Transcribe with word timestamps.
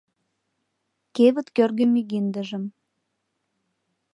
Кевыт 1.15 1.47
кӧргӧ 1.55 1.85
мӱгиндыжым 1.93 2.63